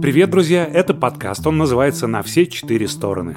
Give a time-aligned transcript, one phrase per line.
[0.00, 0.64] Привет, друзья!
[0.64, 1.46] Это подкаст.
[1.46, 3.36] Он называется «На все четыре стороны».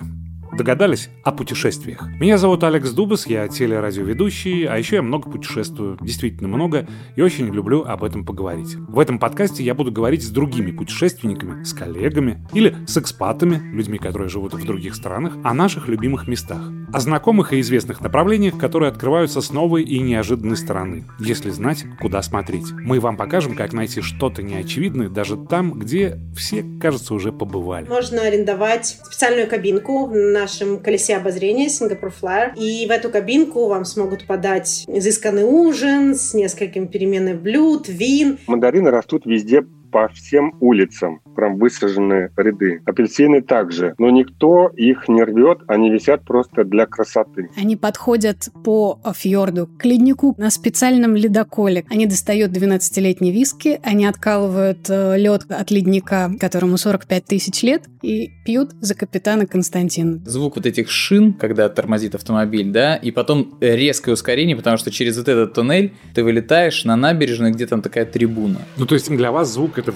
[0.57, 1.09] Догадались?
[1.25, 2.07] О путешествиях.
[2.17, 7.53] Меня зовут Алекс Дубас, я телерадиоведущий, а еще я много путешествую, действительно много, и очень
[7.53, 8.75] люблю об этом поговорить.
[8.87, 13.97] В этом подкасте я буду говорить с другими путешественниками, с коллегами или с экспатами, людьми,
[13.97, 16.61] которые живут в других странах, о наших любимых местах,
[16.93, 22.21] о знакомых и известных направлениях, которые открываются с новой и неожиданной стороны, если знать, куда
[22.21, 22.71] смотреть.
[22.71, 27.89] Мы вам покажем, как найти что-то неочевидное даже там, где все, кажется, уже побывали.
[27.89, 32.53] Можно арендовать специальную кабинку на нашем колесе обозрения Singapore Flyer.
[32.55, 38.37] И в эту кабинку вам смогут подать изысканный ужин с несколькими переменных блюд, вин.
[38.45, 42.81] Мандарины растут везде по всем улицам, прям высажены ряды.
[42.85, 47.49] Апельсины также, но никто их не рвет, они висят просто для красоты.
[47.57, 51.85] Они подходят по фьорду к леднику на специальном ледоколе.
[51.89, 58.29] Они достают 12-летние виски, они откалывают э, лед от ледника, которому 45 тысяч лет, и
[58.45, 60.21] пьют за капитана Константина.
[60.25, 65.17] Звук вот этих шин, когда тормозит автомобиль, да, и потом резкое ускорение, потому что через
[65.17, 68.61] вот этот туннель ты вылетаешь на набережную, где там такая трибуна.
[68.77, 69.93] Ну, то есть для вас звук это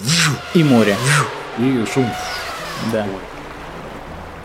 [0.53, 0.95] и море.
[1.57, 2.05] И шум.
[2.91, 3.05] Да.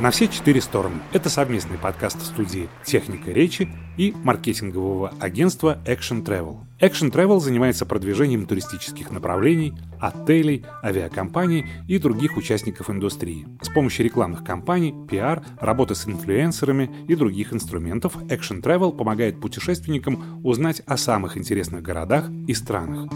[0.00, 0.96] На все четыре стороны.
[1.12, 6.58] Это совместный подкаст студии «Техника речи» и маркетингового агентства Action Travel.
[6.80, 13.46] Action Travel занимается продвижением туристических направлений, отелей, авиакомпаний и других участников индустрии.
[13.62, 20.40] С помощью рекламных кампаний, пиар, работы с инфлюенсерами и других инструментов Action Travel помогает путешественникам
[20.44, 23.12] узнать о самых интересных городах и странах.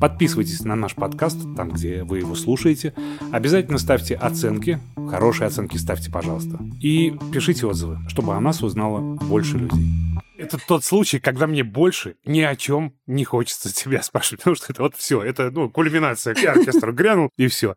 [0.00, 2.94] Подписывайтесь на наш подкаст, там, где вы его слушаете.
[3.32, 4.78] Обязательно ставьте оценки.
[5.08, 6.58] Хорошие оценки ставьте, пожалуйста.
[6.80, 9.84] И пишите отзывы, чтобы о нас узнало больше людей.
[10.36, 14.66] Это тот случай, когда мне больше ни о чем не хочется тебя спрашивать, потому что
[14.72, 16.34] это вот все, это, ну, кулминация.
[16.42, 17.76] Я оркестр грянул, и все.